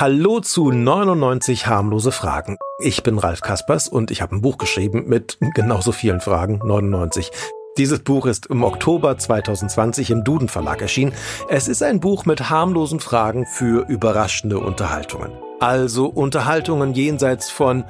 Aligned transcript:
Hallo 0.00 0.38
zu 0.38 0.70
99 0.70 1.66
harmlose 1.66 2.12
Fragen. 2.12 2.56
Ich 2.78 3.02
bin 3.02 3.18
Ralf 3.18 3.40
Kaspers 3.40 3.88
und 3.88 4.12
ich 4.12 4.22
habe 4.22 4.36
ein 4.36 4.42
Buch 4.42 4.56
geschrieben 4.56 5.06
mit 5.08 5.38
genauso 5.56 5.90
vielen 5.90 6.20
Fragen, 6.20 6.60
99. 6.64 7.32
Dieses 7.78 7.98
Buch 8.04 8.26
ist 8.26 8.46
im 8.46 8.62
Oktober 8.62 9.18
2020 9.18 10.12
im 10.12 10.22
Duden 10.22 10.46
Verlag 10.46 10.80
erschienen. 10.82 11.14
Es 11.48 11.66
ist 11.66 11.82
ein 11.82 11.98
Buch 11.98 12.26
mit 12.26 12.48
harmlosen 12.48 13.00
Fragen 13.00 13.44
für 13.44 13.88
überraschende 13.88 14.60
Unterhaltungen. 14.60 15.32
Also 15.58 16.06
Unterhaltungen 16.06 16.94
jenseits 16.94 17.50
von, 17.50 17.82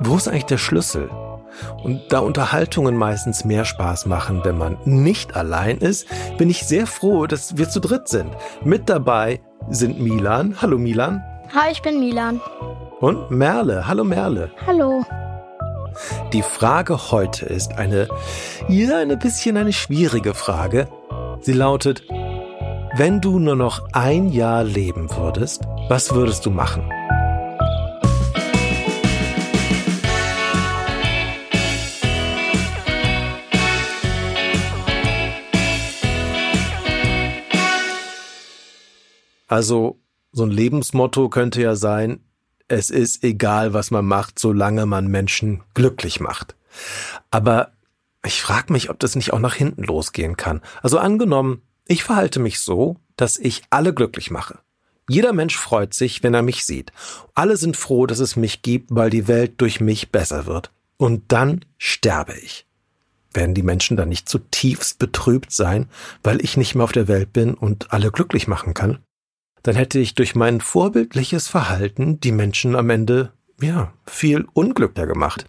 wo 0.00 0.18
ist 0.18 0.28
eigentlich 0.28 0.44
der 0.44 0.58
Schlüssel? 0.58 1.08
Und 1.82 2.02
da 2.10 2.18
Unterhaltungen 2.18 2.94
meistens 2.94 3.46
mehr 3.46 3.64
Spaß 3.64 4.04
machen, 4.04 4.42
wenn 4.44 4.58
man 4.58 4.76
nicht 4.84 5.34
allein 5.34 5.78
ist, 5.78 6.08
bin 6.36 6.50
ich 6.50 6.66
sehr 6.66 6.86
froh, 6.86 7.26
dass 7.26 7.56
wir 7.56 7.70
zu 7.70 7.80
dritt 7.80 8.06
sind. 8.06 8.36
Mit 8.64 8.90
dabei 8.90 9.40
sind 9.70 9.98
Milan. 9.98 10.56
Hallo 10.60 10.76
Milan. 10.76 11.24
Hi, 11.54 11.72
ich 11.72 11.80
bin 11.80 11.98
Milan. 11.98 12.42
Und 13.00 13.30
Merle. 13.30 13.86
Hallo 13.86 14.04
Merle. 14.04 14.50
Hallo. 14.66 15.02
Die 16.34 16.42
Frage 16.42 17.10
heute 17.10 17.46
ist 17.46 17.72
eine, 17.78 18.06
ja, 18.68 18.98
ein 18.98 19.18
bisschen 19.18 19.56
eine 19.56 19.72
schwierige 19.72 20.34
Frage. 20.34 20.88
Sie 21.40 21.54
lautet, 21.54 22.02
wenn 22.96 23.22
du 23.22 23.38
nur 23.38 23.56
noch 23.56 23.80
ein 23.94 24.28
Jahr 24.28 24.62
leben 24.62 25.08
würdest, 25.16 25.62
was 25.88 26.14
würdest 26.14 26.44
du 26.44 26.50
machen? 26.50 26.92
Also 39.46 39.98
so 40.32 40.44
ein 40.44 40.50
Lebensmotto 40.50 41.28
könnte 41.28 41.62
ja 41.62 41.74
sein, 41.74 42.20
es 42.68 42.90
ist 42.90 43.24
egal, 43.24 43.72
was 43.72 43.90
man 43.90 44.04
macht, 44.04 44.38
solange 44.38 44.86
man 44.86 45.06
Menschen 45.06 45.62
glücklich 45.74 46.20
macht. 46.20 46.54
Aber 47.30 47.72
ich 48.24 48.42
frage 48.42 48.72
mich, 48.72 48.90
ob 48.90 48.98
das 48.98 49.16
nicht 49.16 49.32
auch 49.32 49.38
nach 49.38 49.54
hinten 49.54 49.84
losgehen 49.84 50.36
kann. 50.36 50.60
Also 50.82 50.98
angenommen, 50.98 51.62
ich 51.86 52.04
verhalte 52.04 52.40
mich 52.40 52.60
so, 52.60 52.96
dass 53.16 53.38
ich 53.38 53.62
alle 53.70 53.94
glücklich 53.94 54.30
mache. 54.30 54.58
Jeder 55.08 55.32
Mensch 55.32 55.56
freut 55.56 55.94
sich, 55.94 56.22
wenn 56.22 56.34
er 56.34 56.42
mich 56.42 56.66
sieht. 56.66 56.92
Alle 57.34 57.56
sind 57.56 57.76
froh, 57.76 58.06
dass 58.06 58.18
es 58.18 58.36
mich 58.36 58.60
gibt, 58.60 58.94
weil 58.94 59.08
die 59.08 59.26
Welt 59.26 59.54
durch 59.56 59.80
mich 59.80 60.12
besser 60.12 60.44
wird. 60.44 60.70
Und 60.98 61.32
dann 61.32 61.64
sterbe 61.78 62.34
ich. 62.34 62.66
Werden 63.32 63.54
die 63.54 63.62
Menschen 63.62 63.96
dann 63.96 64.10
nicht 64.10 64.28
zutiefst 64.28 64.98
betrübt 64.98 65.52
sein, 65.52 65.88
weil 66.22 66.42
ich 66.44 66.58
nicht 66.58 66.74
mehr 66.74 66.84
auf 66.84 66.92
der 66.92 67.08
Welt 67.08 67.32
bin 67.32 67.54
und 67.54 67.92
alle 67.92 68.10
glücklich 68.10 68.48
machen 68.48 68.74
kann? 68.74 68.98
Dann 69.68 69.76
hätte 69.76 69.98
ich 69.98 70.14
durch 70.14 70.34
mein 70.34 70.62
vorbildliches 70.62 71.46
Verhalten 71.46 72.20
die 72.20 72.32
Menschen 72.32 72.74
am 72.74 72.88
Ende, 72.88 73.32
ja, 73.60 73.92
viel 74.06 74.46
unglücklicher 74.54 75.06
gemacht. 75.06 75.44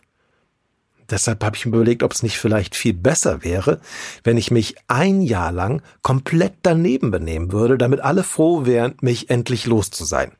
Deshalb 1.10 1.42
habe 1.42 1.56
ich 1.56 1.66
mir 1.66 1.78
überlegt, 1.78 2.04
ob 2.04 2.12
es 2.12 2.22
nicht 2.22 2.38
vielleicht 2.38 2.76
viel 2.76 2.94
besser 2.94 3.46
wäre, 3.46 3.80
wenn 4.26 4.36
ich 4.36 4.52
mich 4.52 4.76
ein 4.90 5.22
Jahr 5.22 5.54
lang 5.54 5.82
komplett 6.02 6.56
daneben 6.64 7.12
benehmen 7.12 7.54
würde, 7.54 7.78
damit 7.78 8.02
alle 8.02 8.24
froh 8.24 8.66
wären, 8.66 8.98
mich 9.00 9.30
endlich 9.30 9.66
los 9.66 9.90
zu 9.90 10.04
sein. 10.04 10.34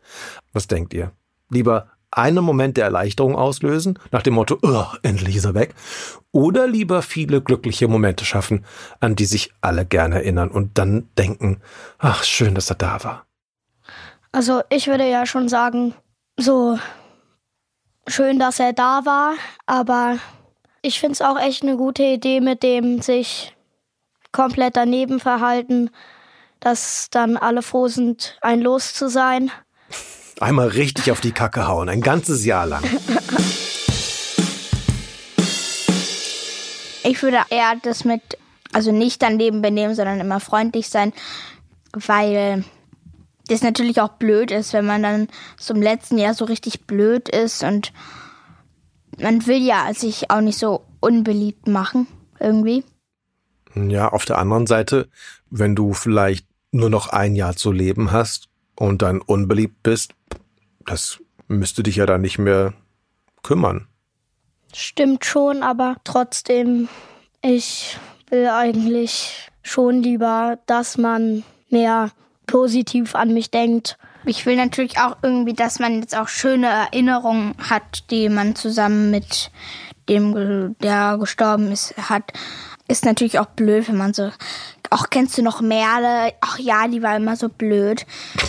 Was 0.52 0.68
denkt 0.68 0.94
ihr? 0.94 1.14
Lieber 1.50 1.88
einen 2.12 2.44
Moment 2.44 2.76
der 2.76 2.84
Erleichterung 2.84 3.38
auslösen, 3.38 3.98
nach 4.12 4.24
dem 4.24 4.34
Motto, 4.34 4.58
oh, 4.62 4.88
endlich 5.04 5.38
ist 5.38 5.46
er 5.46 5.54
weg, 5.54 5.74
oder 6.34 6.68
lieber 6.68 7.02
viele 7.02 7.42
glückliche 7.42 7.88
Momente 7.88 8.26
schaffen, 8.26 8.66
an 9.00 9.16
die 9.16 9.26
sich 9.26 9.54
alle 9.62 9.86
gerne 9.86 10.16
erinnern 10.16 10.50
und 10.50 10.78
dann 10.78 11.08
denken, 11.18 11.62
ach, 11.98 12.26
schön, 12.26 12.56
dass 12.56 12.70
er 12.70 12.76
da 12.76 13.02
war. 13.06 13.29
Also 14.32 14.62
ich 14.70 14.88
würde 14.88 15.10
ja 15.10 15.26
schon 15.26 15.50
sagen, 15.50 15.96
so 16.38 16.78
schön, 18.08 18.38
dass 18.38 18.60
er 18.60 18.74
da 18.74 19.06
war, 19.06 19.34
aber 19.66 20.20
ich 20.82 21.00
finde 21.00 21.14
es 21.14 21.22
auch 21.22 21.40
echt 21.40 21.64
eine 21.64 21.78
gute 21.78 22.04
Idee 22.04 22.40
mit 22.40 22.62
dem 22.62 23.02
sich 23.02 23.56
komplett 24.32 24.78
daneben 24.78 25.20
verhalten, 25.20 25.90
dass 26.60 27.10
dann 27.10 27.38
alle 27.38 27.64
froh 27.64 27.88
sind, 27.88 28.38
ein 28.42 28.62
Los 28.62 28.94
zu 28.94 29.10
sein. 29.10 29.52
Einmal 30.40 30.68
richtig 30.68 31.12
auf 31.12 31.22
die 31.22 31.32
Kacke 31.32 31.68
hauen, 31.68 31.90
ein 31.90 32.02
ganzes 32.02 32.46
Jahr 32.46 32.68
lang. 32.68 32.84
Ich 37.04 37.24
würde 37.24 37.40
eher 37.50 37.76
das 37.82 38.06
mit, 38.06 38.22
also 38.72 38.92
nicht 38.92 39.22
daneben 39.22 39.62
benehmen, 39.62 39.96
sondern 39.96 40.20
immer 40.20 40.40
freundlich 40.40 40.90
sein, 40.90 41.14
weil 41.94 42.64
das 43.50 43.62
natürlich 43.62 44.00
auch 44.00 44.10
blöd 44.10 44.52
ist, 44.52 44.74
wenn 44.74 44.86
man 44.86 45.04
dann 45.04 45.28
zum 45.58 45.82
letzten 45.82 46.18
Jahr 46.18 46.34
so 46.34 46.46
richtig 46.46 46.86
blöd 46.86 47.30
ist 47.30 47.64
und 47.64 47.92
man 49.20 49.46
will 49.48 49.62
ja 49.62 49.94
sich 49.94 50.32
auch 50.32 50.42
nicht 50.42 50.58
so 50.58 50.86
unbeliebt 51.00 51.68
machen, 51.68 52.08
irgendwie. 52.40 52.84
Ja, 53.76 54.10
auf 54.10 54.26
der 54.26 54.38
anderen 54.38 54.68
Seite, 54.68 55.10
wenn 55.50 55.76
du 55.76 55.94
vielleicht 55.94 56.48
nur 56.72 56.90
noch 56.90 57.10
ein 57.10 57.36
Jahr 57.36 57.56
zu 57.56 57.72
leben 57.72 58.12
hast 58.12 58.50
und 58.76 59.02
dann 59.02 59.22
unbeliebt 59.22 59.84
bist, 59.84 60.14
das 60.86 61.20
müsste 61.48 61.84
dich 61.84 61.98
ja 61.98 62.06
dann 62.06 62.22
nicht 62.22 62.40
mehr 62.40 62.74
kümmern. 63.44 63.88
Stimmt 64.74 65.26
schon, 65.26 65.64
aber 65.64 65.98
trotzdem, 66.04 66.88
ich 67.42 67.98
will 68.30 68.48
eigentlich 68.48 69.50
schon 69.64 70.04
lieber, 70.04 70.60
dass 70.68 70.98
man 70.98 71.44
mehr 71.70 72.12
positiv 72.52 73.16
an 73.16 73.34
mich 73.34 73.52
denkt. 73.52 73.98
Ich 74.26 74.46
will 74.46 74.56
natürlich 74.56 75.00
auch 75.00 75.18
irgendwie, 75.22 75.54
dass 75.54 75.80
man 75.80 76.02
jetzt 76.02 76.18
auch 76.18 76.28
schöne 76.28 76.68
Erinnerungen 76.68 77.56
hat, 77.58 78.10
die 78.12 78.30
man 78.30 78.56
zusammen 78.56 79.12
mit 79.12 79.52
dem, 80.10 80.76
der 80.82 81.18
gestorben 81.20 81.72
ist, 81.72 81.96
hat. 81.98 82.34
Ist 82.88 83.06
natürlich 83.06 83.40
auch 83.40 83.46
blöd, 83.46 83.88
wenn 83.88 83.98
man 83.98 84.14
so, 84.14 84.32
auch 84.90 85.10
kennst 85.10 85.38
du 85.38 85.44
noch 85.44 85.62
Merle? 85.62 86.34
Ach 86.42 86.58
ja, 86.58 86.88
die 86.88 87.04
war 87.04 87.16
immer 87.16 87.36
so 87.36 87.48
blöd. 87.48 88.06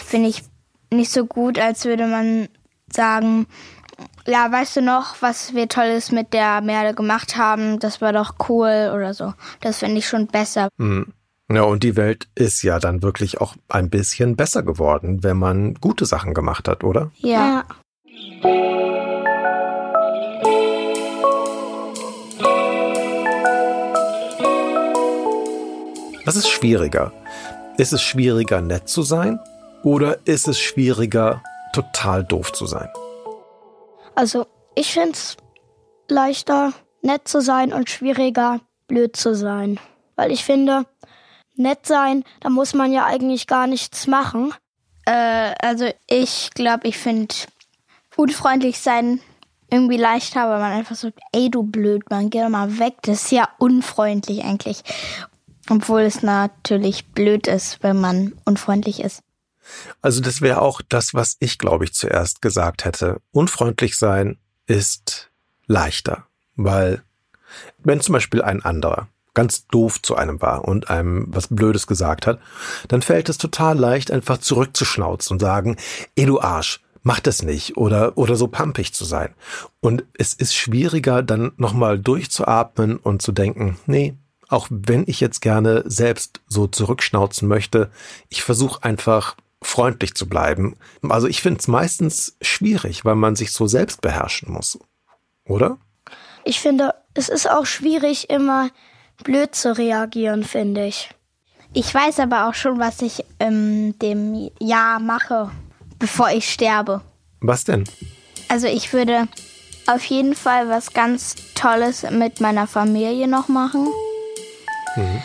Finde 0.06 0.30
ich 0.30 0.42
nicht 0.92 1.12
so 1.12 1.26
gut, 1.26 1.58
als 1.58 1.84
würde 1.84 2.06
man 2.06 2.48
sagen, 2.90 3.46
ja, 4.26 4.50
weißt 4.50 4.76
du 4.76 4.82
noch, 4.82 5.16
was 5.20 5.54
wir 5.54 5.68
Tolles 5.68 6.10
mit 6.10 6.32
der 6.32 6.62
Merle 6.62 6.94
gemacht 6.94 7.36
haben? 7.36 7.78
Das 7.78 8.00
war 8.00 8.12
doch 8.12 8.34
cool 8.48 8.92
oder 8.94 9.14
so. 9.14 9.34
Das 9.60 9.78
finde 9.78 9.98
ich 9.98 10.08
schon 10.08 10.26
besser. 10.26 10.68
Mhm. 10.78 11.12
Ja, 11.52 11.64
und 11.64 11.82
die 11.82 11.96
Welt 11.96 12.28
ist 12.36 12.62
ja 12.62 12.78
dann 12.78 13.02
wirklich 13.02 13.40
auch 13.40 13.56
ein 13.68 13.90
bisschen 13.90 14.36
besser 14.36 14.62
geworden, 14.62 15.24
wenn 15.24 15.36
man 15.36 15.74
gute 15.74 16.06
Sachen 16.06 16.32
gemacht 16.32 16.68
hat, 16.68 16.84
oder? 16.84 17.10
Ja. 17.16 17.64
Was 26.24 26.36
ist 26.36 26.48
schwieriger? 26.48 27.12
Ist 27.78 27.92
es 27.92 28.00
schwieriger, 28.00 28.60
nett 28.60 28.88
zu 28.88 29.02
sein? 29.02 29.40
Oder 29.82 30.24
ist 30.26 30.46
es 30.46 30.60
schwieriger, 30.60 31.42
total 31.72 32.22
doof 32.22 32.52
zu 32.52 32.66
sein? 32.66 32.88
Also, 34.14 34.46
ich 34.76 34.92
finde 34.92 35.12
es 35.12 35.36
leichter, 36.06 36.72
nett 37.02 37.26
zu 37.26 37.40
sein 37.40 37.72
und 37.72 37.90
schwieriger, 37.90 38.60
blöd 38.86 39.16
zu 39.16 39.34
sein. 39.34 39.80
Weil 40.14 40.30
ich 40.30 40.44
finde, 40.44 40.84
nett 41.60 41.86
sein, 41.86 42.24
da 42.40 42.48
muss 42.48 42.74
man 42.74 42.92
ja 42.92 43.06
eigentlich 43.06 43.46
gar 43.46 43.66
nichts 43.66 44.06
machen. 44.06 44.52
Äh, 45.04 45.54
also 45.60 45.88
ich 46.08 46.50
glaube, 46.54 46.88
ich 46.88 46.98
finde 46.98 47.34
unfreundlich 48.16 48.80
sein 48.80 49.20
irgendwie 49.70 49.96
leichter, 49.96 50.48
weil 50.48 50.58
man 50.58 50.72
einfach 50.72 50.96
so, 50.96 51.10
ey 51.32 51.50
du 51.50 51.62
blöd, 51.62 52.10
man 52.10 52.30
geh 52.30 52.40
doch 52.40 52.48
mal 52.48 52.78
weg. 52.78 52.94
Das 53.02 53.24
ist 53.24 53.30
ja 53.32 53.48
unfreundlich 53.58 54.44
eigentlich. 54.44 54.82
Obwohl 55.68 56.02
es 56.02 56.22
natürlich 56.22 57.06
blöd 57.08 57.46
ist, 57.46 57.82
wenn 57.82 58.00
man 58.00 58.32
unfreundlich 58.44 59.00
ist. 59.00 59.22
Also 60.02 60.20
das 60.20 60.40
wäre 60.40 60.60
auch 60.62 60.80
das, 60.88 61.14
was 61.14 61.36
ich, 61.38 61.58
glaube 61.58 61.84
ich, 61.84 61.92
zuerst 61.92 62.42
gesagt 62.42 62.84
hätte. 62.84 63.20
Unfreundlich 63.30 63.96
sein 63.96 64.38
ist 64.66 65.30
leichter, 65.66 66.26
weil 66.56 67.02
wenn 67.78 68.00
zum 68.00 68.14
Beispiel 68.14 68.42
ein 68.42 68.64
anderer 68.64 69.08
ganz 69.34 69.66
doof 69.68 70.02
zu 70.02 70.16
einem 70.16 70.40
war 70.42 70.64
und 70.66 70.90
einem 70.90 71.26
was 71.28 71.48
Blödes 71.48 71.86
gesagt 71.86 72.26
hat, 72.26 72.40
dann 72.88 73.02
fällt 73.02 73.28
es 73.28 73.38
total 73.38 73.78
leicht, 73.78 74.10
einfach 74.10 74.38
zurückzuschnauzen 74.38 75.34
und 75.34 75.40
sagen, 75.40 75.76
ey 76.16 76.26
du 76.26 76.40
Arsch, 76.40 76.80
mach 77.02 77.20
das 77.20 77.42
nicht 77.42 77.76
oder, 77.76 78.16
oder 78.18 78.36
so 78.36 78.48
pampig 78.48 78.92
zu 78.92 79.04
sein. 79.04 79.34
Und 79.80 80.04
es 80.18 80.34
ist 80.34 80.54
schwieriger, 80.54 81.22
dann 81.22 81.52
nochmal 81.56 81.98
durchzuatmen 81.98 82.96
und 82.96 83.22
zu 83.22 83.32
denken, 83.32 83.78
nee, 83.86 84.14
auch 84.48 84.66
wenn 84.70 85.04
ich 85.06 85.20
jetzt 85.20 85.40
gerne 85.40 85.84
selbst 85.86 86.40
so 86.46 86.66
zurückschnauzen 86.66 87.46
möchte, 87.46 87.90
ich 88.28 88.42
versuche 88.42 88.82
einfach 88.82 89.36
freundlich 89.62 90.14
zu 90.14 90.28
bleiben. 90.28 90.76
Also 91.08 91.28
ich 91.28 91.42
finde 91.42 91.60
es 91.60 91.68
meistens 91.68 92.36
schwierig, 92.40 93.04
weil 93.04 93.14
man 93.14 93.36
sich 93.36 93.52
so 93.52 93.66
selbst 93.66 94.00
beherrschen 94.00 94.52
muss. 94.52 94.78
Oder? 95.44 95.78
Ich 96.44 96.60
finde, 96.60 96.94
es 97.14 97.28
ist 97.28 97.48
auch 97.48 97.66
schwierig, 97.66 98.30
immer 98.30 98.70
blöd 99.24 99.54
zu 99.54 99.76
reagieren, 99.76 100.44
finde 100.44 100.86
ich. 100.86 101.10
Ich 101.72 101.92
weiß 101.94 102.20
aber 102.20 102.48
auch 102.48 102.54
schon, 102.54 102.78
was 102.78 103.00
ich 103.02 103.24
in 103.38 103.98
dem 103.98 104.50
Jahr 104.60 104.98
mache. 104.98 105.50
bevor 105.98 106.30
ich 106.30 106.50
sterbe. 106.50 107.02
Was 107.40 107.64
denn? 107.64 107.84
Also 108.48 108.66
ich 108.66 108.92
würde 108.92 109.28
auf 109.86 110.02
jeden 110.04 110.34
Fall 110.34 110.68
was 110.68 110.92
ganz 110.92 111.36
Tolles 111.54 112.10
mit 112.10 112.40
meiner 112.40 112.66
Familie 112.66 113.28
noch 113.28 113.48
machen. 113.48 113.86
Mhm. 114.96 115.22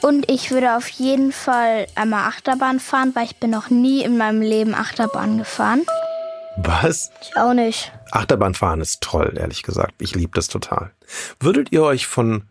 Und 0.00 0.30
ich 0.30 0.50
würde 0.50 0.76
auf 0.76 0.88
jeden 0.88 1.32
Fall 1.32 1.86
einmal 1.96 2.28
Achterbahn 2.28 2.80
fahren, 2.80 3.12
weil 3.14 3.24
ich 3.24 3.36
bin 3.36 3.50
noch 3.50 3.70
nie 3.70 4.02
in 4.02 4.16
meinem 4.16 4.40
Leben 4.40 4.74
Achterbahn 4.74 5.38
gefahren. 5.38 5.82
Was? 6.56 7.10
Ich 7.20 7.36
auch 7.36 7.52
nicht. 7.52 7.92
Achterbahnfahren 8.10 8.80
ist 8.80 9.02
toll, 9.02 9.34
ehrlich 9.36 9.62
gesagt. 9.62 9.94
Ich 9.98 10.14
liebe 10.14 10.32
das 10.34 10.48
total. 10.48 10.92
Würdet 11.40 11.72
ihr 11.72 11.82
euch 11.82 12.06
von 12.06 12.44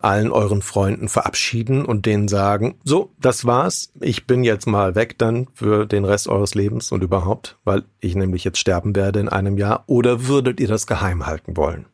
allen 0.00 0.30
euren 0.30 0.62
Freunden 0.62 1.08
verabschieden 1.08 1.84
und 1.84 2.06
denen 2.06 2.28
sagen, 2.28 2.78
so, 2.84 3.10
das 3.20 3.44
war's, 3.44 3.92
ich 4.00 4.26
bin 4.26 4.44
jetzt 4.44 4.66
mal 4.66 4.94
weg 4.94 5.18
dann 5.18 5.48
für 5.54 5.86
den 5.86 6.04
Rest 6.04 6.28
eures 6.28 6.54
Lebens 6.54 6.92
und 6.92 7.02
überhaupt, 7.02 7.56
weil 7.64 7.84
ich 8.00 8.14
nämlich 8.14 8.44
jetzt 8.44 8.58
sterben 8.58 8.94
werde 8.96 9.20
in 9.20 9.28
einem 9.28 9.58
Jahr, 9.58 9.84
oder 9.86 10.26
würdet 10.26 10.60
ihr 10.60 10.68
das 10.68 10.86
geheim 10.86 11.26
halten 11.26 11.56
wollen? 11.56 11.86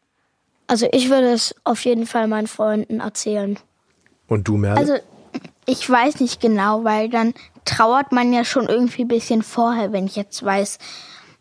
Also 0.66 0.86
ich 0.92 1.10
würde 1.10 1.32
es 1.32 1.54
auf 1.64 1.84
jeden 1.84 2.06
Fall 2.06 2.28
meinen 2.28 2.46
Freunden 2.46 3.00
erzählen. 3.00 3.58
Und 4.26 4.48
du, 4.48 4.56
Merle? 4.56 4.78
Also 4.78 4.94
ich 5.66 5.88
weiß 5.88 6.20
nicht 6.20 6.40
genau, 6.40 6.84
weil 6.84 7.08
dann 7.08 7.34
trauert 7.64 8.12
man 8.12 8.32
ja 8.32 8.44
schon 8.44 8.68
irgendwie 8.68 9.02
ein 9.02 9.08
bisschen 9.08 9.42
vorher, 9.42 9.92
wenn 9.92 10.06
ich 10.06 10.16
jetzt 10.16 10.42
weiß, 10.42 10.78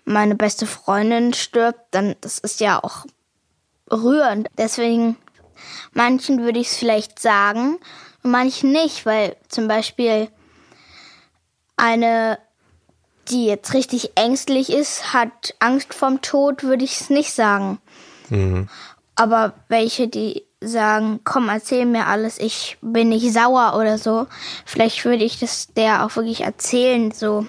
meine 0.06 0.36
beste 0.36 0.66
Freundin 0.66 1.34
stirbt, 1.34 1.80
dann 1.92 2.16
das 2.22 2.40
ist 2.40 2.60
ja 2.60 2.84
auch 2.84 3.06
rührend. 3.92 4.48
Deswegen 4.58 5.16
manchen 5.94 6.42
würde 6.42 6.60
ich 6.60 6.68
es 6.68 6.78
vielleicht 6.78 7.20
sagen 7.20 7.78
und 8.24 8.32
manchen 8.32 8.72
nicht, 8.72 9.06
weil 9.06 9.36
zum 9.48 9.68
Beispiel 9.68 10.30
eine, 11.78 12.38
die 13.30 13.46
jetzt 13.46 13.74
richtig 13.74 14.12
ängstlich 14.16 14.72
ist, 14.72 15.14
hat 15.14 15.56
Angst 15.60 15.94
vorm 15.94 16.22
Tod, 16.22 16.64
würde 16.64 16.84
ich 16.84 17.00
es 17.00 17.10
nicht 17.10 17.34
sagen. 17.34 17.80
Mhm. 18.30 18.70
Aber 19.16 19.54
welche, 19.68 20.08
die 20.08 20.44
sagen, 20.62 21.20
komm, 21.24 21.50
erzähl 21.50 21.86
mir 21.86 22.08
alles, 22.08 22.38
ich 22.38 22.78
bin 22.82 23.10
nicht 23.10 23.34
sauer 23.34 23.76
oder 23.78 23.98
so, 23.98 24.28
vielleicht 24.66 25.04
würde 25.06 25.24
ich 25.24 25.40
das 25.40 25.74
der 25.76 26.06
auch 26.06 26.16
wirklich 26.16 26.42
erzählen, 26.42 27.12
so 27.12 27.46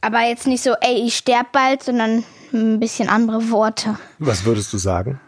aber 0.00 0.22
jetzt 0.22 0.46
nicht 0.46 0.62
so, 0.62 0.74
ey, 0.80 1.06
ich 1.06 1.16
sterb 1.16 1.52
bald, 1.52 1.82
sondern 1.82 2.24
ein 2.52 2.80
bisschen 2.80 3.08
andere 3.08 3.50
Worte. 3.50 3.98
Was 4.18 4.44
würdest 4.44 4.72
du 4.72 4.78
sagen? 4.78 5.20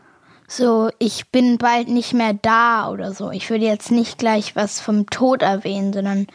So, 0.52 0.90
ich 0.98 1.30
bin 1.30 1.58
bald 1.58 1.86
nicht 1.86 2.12
mehr 2.12 2.34
da 2.34 2.90
oder 2.90 3.14
so. 3.14 3.30
Ich 3.30 3.48
würde 3.50 3.66
jetzt 3.66 3.92
nicht 3.92 4.18
gleich 4.18 4.56
was 4.56 4.80
vom 4.80 5.06
Tod 5.06 5.42
erwähnen, 5.42 5.92
sondern. 5.92 6.26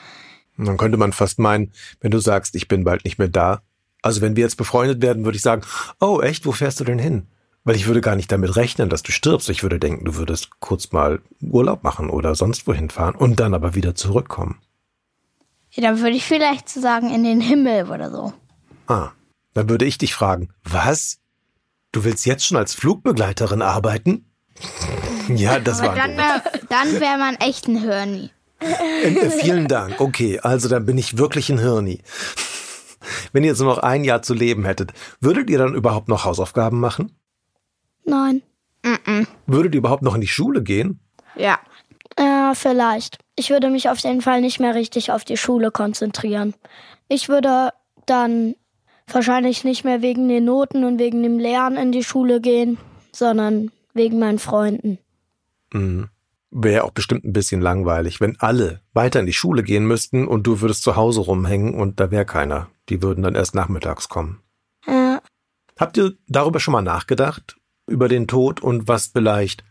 Dann 0.58 0.78
könnte 0.78 0.98
man 0.98 1.12
fast 1.12 1.38
meinen, 1.38 1.74
wenn 2.00 2.12
du 2.12 2.20
sagst, 2.20 2.56
ich 2.56 2.70
bin 2.70 2.86
bald 2.86 3.04
nicht 3.04 3.20
mehr 3.20 3.28
da. 3.28 3.62
Also 4.02 4.22
wenn 4.22 4.38
wir 4.38 4.44
jetzt 4.46 4.56
befreundet 4.56 5.02
werden, 5.02 5.26
würde 5.26 5.36
ich 5.36 5.42
sagen, 5.42 5.64
oh 6.00 6.22
echt, 6.22 6.46
wo 6.46 6.54
fährst 6.54 6.80
du 6.80 6.86
denn 6.86 6.98
hin? 6.98 7.28
Weil 7.66 7.76
ich 7.76 7.88
würde 7.88 8.00
gar 8.00 8.16
nicht 8.16 8.32
damit 8.32 8.56
rechnen, 8.56 8.88
dass 8.88 9.04
du 9.04 9.12
stirbst. 9.12 9.50
Ich 9.50 9.64
würde 9.64 9.80
denken, 9.80 10.06
du 10.06 10.16
würdest 10.16 10.62
kurz 10.62 10.94
mal 10.94 11.20
Urlaub 11.42 11.84
machen 11.84 12.10
oder 12.10 12.36
sonst 12.36 12.68
wohin 12.68 12.90
fahren 12.90 13.16
und 13.16 13.42
dann 13.42 13.54
aber 13.54 13.76
wieder 13.76 13.96
zurückkommen. 13.96 14.62
Ja, 15.72 15.84
dann 15.84 16.00
würde 16.00 16.16
ich 16.16 16.24
vielleicht 16.24 16.70
so 16.70 16.80
sagen, 16.80 17.14
in 17.14 17.26
den 17.26 17.42
Himmel 17.42 17.92
oder 17.92 18.10
so. 18.10 18.32
Ah, 18.88 19.12
dann 19.54 19.68
würde 19.68 19.84
ich 19.84 19.98
dich 19.98 20.16
fragen, 20.16 20.54
was? 20.64 21.20
Du 21.96 22.04
willst 22.04 22.26
jetzt 22.26 22.46
schon 22.46 22.58
als 22.58 22.74
Flugbegleiterin 22.74 23.62
arbeiten? 23.62 24.30
ja, 25.30 25.60
das 25.60 25.80
Aber 25.80 25.88
war 25.88 25.96
dann, 25.96 26.18
wär, 26.18 26.44
dann 26.68 27.00
wäre 27.00 27.18
man 27.18 27.36
echt 27.36 27.70
ein 27.70 27.78
Hirni. 27.78 28.32
Äh, 28.60 29.14
äh, 29.14 29.30
vielen 29.30 29.70
Dank. 29.70 30.02
Okay, 30.02 30.42
also 30.42 30.68
dann 30.68 30.86
bin 30.86 30.98
ich 30.98 31.18
wirklich 31.18 31.50
ein 31.50 31.58
Hirni. 31.58 32.02
Wenn 33.32 33.46
ihr 33.46 33.52
jetzt 33.52 33.60
nur 33.62 33.74
noch 33.74 33.82
ein 33.82 34.04
Jahr 34.04 34.22
zu 34.22 34.34
leben 34.34 34.66
hättet, 34.66 34.92
würdet 35.22 35.50
ihr 35.50 35.58
dann 35.58 35.74
überhaupt 35.74 36.10
noch 36.10 36.26
Hausaufgaben 36.26 36.82
machen? 36.82 37.18
Nein. 38.04 38.42
Mm 38.84 38.96
-mm. 39.06 39.28
Würdet 39.48 39.74
ihr 39.74 39.80
überhaupt 39.80 40.04
noch 40.04 40.16
in 40.16 40.22
die 40.22 40.28
Schule 40.28 40.64
gehen? 40.64 41.00
Ja. 41.38 41.60
Ja, 42.20 42.56
vielleicht. 42.56 43.20
Ich 43.38 43.52
würde 43.52 43.70
mich 43.70 43.88
auf 43.88 44.00
jeden 44.00 44.22
Fall 44.22 44.42
nicht 44.42 44.60
mehr 44.60 44.76
richtig 44.76 45.14
auf 45.14 45.24
die 45.24 45.38
Schule 45.38 45.72
konzentrieren. 45.72 46.56
Ich 47.08 47.30
würde 47.30 47.70
dann 48.06 48.56
wahrscheinlich 49.08 49.64
nicht 49.64 49.84
mehr 49.84 50.02
wegen 50.02 50.28
den 50.28 50.46
Noten 50.46 50.84
und 50.84 51.00
wegen 51.00 51.24
dem 51.24 51.40
Lernen 51.40 51.78
in 51.78 51.92
die 51.92 52.04
Schule 52.04 52.42
gehen, 52.42 52.78
sondern 53.12 53.72
wegen 53.94 54.20
meinen 54.20 54.40
Freunden. 54.40 54.98
Mhm. 55.74 56.10
Wäre 56.52 56.84
auch 56.86 56.92
bestimmt 56.92 57.26
ein 57.26 57.34
bisschen 57.34 57.60
langweilig, 57.60 58.22
wenn 58.22 58.40
alle 58.40 58.82
weiter 58.94 59.20
in 59.20 59.26
die 59.26 59.34
Schule 59.34 59.62
gehen 59.62 59.86
müssten 59.86 60.26
und 60.28 60.48
du 60.48 60.62
würdest 60.62 60.84
zu 60.84 60.96
Hause 60.96 61.22
rumhängen 61.22 61.74
und 61.74 62.00
da 62.00 62.12
wäre 62.12 62.26
keiner. 62.26 62.70
Die 62.88 63.02
würden 63.02 63.24
dann 63.24 63.36
erst 63.36 63.56
nachmittags 63.56 64.08
kommen. 64.08 64.42
Ja. 64.88 65.22
Habt 65.78 65.98
ihr 65.98 66.14
darüber 66.28 66.60
schon 66.60 66.72
mal 66.72 66.82
nachgedacht? 66.82 67.58
Über 67.88 68.08
den 68.08 68.28
Tod 68.28 68.62
und 68.62 68.88
was 68.88 69.08
vielleicht 69.08 69.64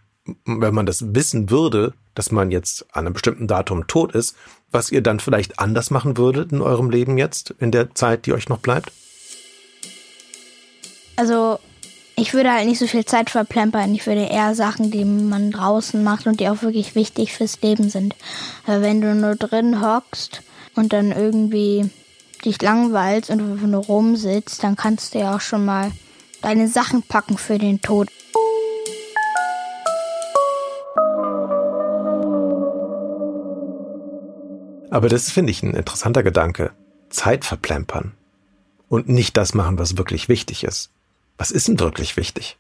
wenn 0.44 0.74
man 0.74 0.86
das 0.86 1.14
wissen 1.14 1.50
würde, 1.50 1.94
dass 2.14 2.32
man 2.32 2.50
jetzt 2.50 2.86
an 2.94 3.06
einem 3.06 3.12
bestimmten 3.12 3.46
Datum 3.46 3.86
tot 3.86 4.14
ist, 4.14 4.36
was 4.70 4.90
ihr 4.90 5.02
dann 5.02 5.20
vielleicht 5.20 5.58
anders 5.58 5.90
machen 5.90 6.16
würdet 6.16 6.52
in 6.52 6.60
eurem 6.60 6.90
Leben 6.90 7.18
jetzt, 7.18 7.50
in 7.58 7.70
der 7.70 7.94
Zeit, 7.94 8.26
die 8.26 8.32
euch 8.32 8.48
noch 8.48 8.58
bleibt? 8.58 8.92
Also, 11.16 11.58
ich 12.16 12.32
würde 12.32 12.52
halt 12.52 12.66
nicht 12.66 12.78
so 12.78 12.86
viel 12.86 13.04
Zeit 13.04 13.30
verplempern. 13.30 13.94
Ich 13.94 14.06
würde 14.06 14.26
eher 14.26 14.54
Sachen, 14.54 14.90
die 14.90 15.04
man 15.04 15.50
draußen 15.50 16.02
macht 16.02 16.26
und 16.26 16.40
die 16.40 16.48
auch 16.48 16.62
wirklich 16.62 16.94
wichtig 16.94 17.32
fürs 17.32 17.60
Leben 17.60 17.88
sind. 17.88 18.14
Weil 18.66 18.82
wenn 18.82 19.00
du 19.00 19.14
nur 19.14 19.34
drin 19.34 19.80
hockst 19.80 20.42
und 20.74 20.92
dann 20.92 21.12
irgendwie 21.12 21.90
dich 22.44 22.60
langweilst 22.60 23.30
und 23.30 23.62
nur 23.62 23.84
rumsitzt, 23.84 24.62
dann 24.62 24.76
kannst 24.76 25.14
du 25.14 25.20
ja 25.20 25.34
auch 25.34 25.40
schon 25.40 25.64
mal 25.64 25.90
deine 26.42 26.68
Sachen 26.68 27.02
packen 27.02 27.38
für 27.38 27.58
den 27.58 27.80
Tod. 27.80 28.08
Aber 34.90 35.08
das 35.08 35.32
finde 35.32 35.50
ich 35.50 35.62
ein 35.64 35.74
interessanter 35.74 36.22
Gedanke. 36.22 36.70
Zeit 37.08 37.44
verplempern. 37.44 38.12
Und 38.88 39.08
nicht 39.08 39.36
das 39.36 39.52
machen, 39.54 39.78
was 39.78 39.96
wirklich 39.96 40.28
wichtig 40.28 40.62
ist. 40.62 40.90
Was 41.36 41.50
ist 41.50 41.68
denn 41.68 41.80
wirklich 41.80 42.16
wichtig? 42.16 42.58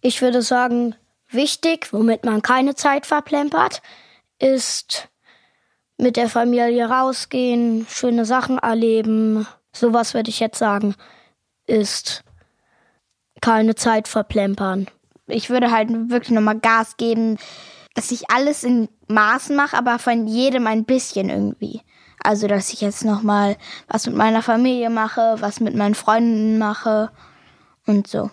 Ich 0.00 0.22
würde 0.22 0.42
sagen, 0.42 0.94
wichtig, 1.28 1.92
womit 1.92 2.24
man 2.24 2.42
keine 2.42 2.74
Zeit 2.74 3.06
verplempert, 3.06 3.82
ist 4.38 5.08
mit 5.98 6.16
der 6.16 6.28
Familie 6.28 6.88
rausgehen, 6.88 7.86
schöne 7.88 8.24
Sachen 8.24 8.58
erleben. 8.58 9.46
Sowas 9.72 10.14
würde 10.14 10.30
ich 10.30 10.40
jetzt 10.40 10.58
sagen, 10.58 10.94
ist 11.66 12.24
keine 13.40 13.74
Zeit 13.74 14.08
verplempern. 14.08 14.86
Ich 15.26 15.50
würde 15.50 15.70
halt 15.70 15.90
wirklich 16.10 16.30
nochmal 16.30 16.58
Gas 16.58 16.96
geben, 16.96 17.38
dass 17.94 18.10
ich 18.10 18.30
alles 18.30 18.64
in 18.64 18.88
Maßen 19.08 19.54
mache, 19.54 19.76
aber 19.76 19.98
von 19.98 20.26
jedem 20.26 20.66
ein 20.66 20.84
bisschen 20.84 21.28
irgendwie. 21.28 21.82
Also, 22.22 22.46
dass 22.46 22.72
ich 22.72 22.80
jetzt 22.80 23.04
nochmal 23.04 23.56
was 23.88 24.06
mit 24.06 24.16
meiner 24.16 24.42
Familie 24.42 24.90
mache, 24.90 25.36
was 25.40 25.60
mit 25.60 25.74
meinen 25.74 25.94
Freunden 25.94 26.58
mache 26.58 27.10
und 27.90 28.06
so. 28.06 28.30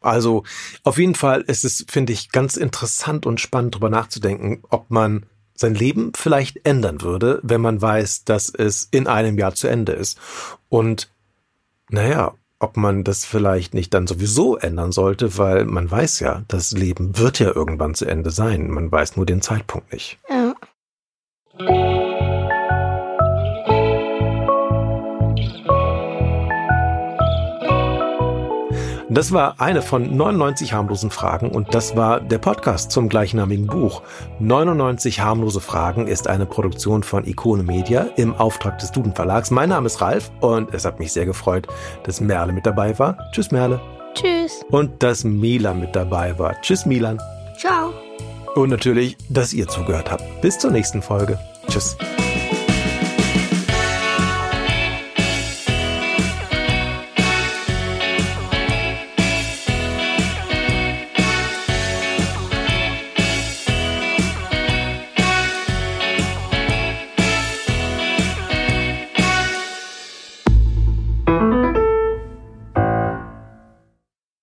Also, 0.00 0.44
auf 0.82 0.98
jeden 0.98 1.14
Fall 1.14 1.40
ist 1.42 1.64
es, 1.64 1.84
finde 1.88 2.12
ich, 2.12 2.30
ganz 2.30 2.56
interessant 2.56 3.26
und 3.26 3.40
spannend 3.40 3.74
darüber 3.74 3.90
nachzudenken, 3.90 4.62
ob 4.68 4.90
man 4.90 5.26
sein 5.54 5.74
Leben 5.74 6.12
vielleicht 6.14 6.66
ändern 6.66 7.00
würde, 7.00 7.40
wenn 7.42 7.60
man 7.60 7.80
weiß, 7.80 8.24
dass 8.24 8.48
es 8.50 8.88
in 8.90 9.06
einem 9.06 9.38
Jahr 9.38 9.54
zu 9.54 9.68
Ende 9.68 9.92
ist. 9.92 10.18
Und 10.68 11.10
naja, 11.88 12.34
ob 12.58 12.76
man 12.76 13.04
das 13.04 13.24
vielleicht 13.24 13.74
nicht 13.74 13.94
dann 13.94 14.06
sowieso 14.06 14.56
ändern 14.56 14.92
sollte, 14.92 15.38
weil 15.38 15.64
man 15.64 15.90
weiß 15.90 16.20
ja, 16.20 16.44
das 16.48 16.72
Leben 16.72 17.18
wird 17.18 17.38
ja 17.38 17.54
irgendwann 17.54 17.94
zu 17.94 18.06
Ende 18.06 18.30
sein. 18.30 18.70
Man 18.70 18.90
weiß 18.90 19.16
nur 19.16 19.26
den 19.26 19.42
Zeitpunkt 19.42 19.92
nicht. 19.92 20.18
Das 29.14 29.30
war 29.30 29.60
eine 29.60 29.80
von 29.80 30.16
99 30.16 30.72
harmlosen 30.72 31.08
Fragen 31.08 31.50
und 31.50 31.72
das 31.72 31.94
war 31.94 32.18
der 32.18 32.38
Podcast 32.38 32.90
zum 32.90 33.08
gleichnamigen 33.08 33.68
Buch. 33.68 34.02
99 34.40 35.20
harmlose 35.20 35.60
Fragen 35.60 36.08
ist 36.08 36.26
eine 36.26 36.46
Produktion 36.46 37.04
von 37.04 37.24
Ikone 37.24 37.62
Media 37.62 38.08
im 38.16 38.34
Auftrag 38.34 38.80
des 38.80 38.90
Duden 38.90 39.14
Verlags. 39.14 39.52
Mein 39.52 39.68
Name 39.68 39.86
ist 39.86 40.00
Ralf 40.00 40.32
und 40.40 40.74
es 40.74 40.84
hat 40.84 40.98
mich 40.98 41.12
sehr 41.12 41.26
gefreut, 41.26 41.68
dass 42.02 42.20
Merle 42.20 42.52
mit 42.52 42.66
dabei 42.66 42.98
war. 42.98 43.16
Tschüss 43.30 43.52
Merle. 43.52 43.80
Tschüss. 44.14 44.64
Und 44.72 45.00
dass 45.00 45.22
Milan 45.22 45.78
mit 45.78 45.94
dabei 45.94 46.36
war. 46.36 46.60
Tschüss 46.60 46.84
Milan. 46.84 47.22
Ciao. 47.56 47.92
Und 48.56 48.70
natürlich, 48.70 49.16
dass 49.28 49.52
ihr 49.52 49.68
zugehört 49.68 50.10
habt. 50.10 50.24
Bis 50.40 50.58
zur 50.58 50.72
nächsten 50.72 51.02
Folge. 51.02 51.38
Tschüss. 51.68 51.96